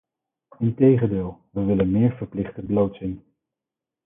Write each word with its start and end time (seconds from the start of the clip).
Integendeel, 0.59 1.41
we 1.49 1.63
willen 1.63 1.91
meer 1.91 2.11
verplichte 2.15 2.61
beloodsing. 2.61 3.21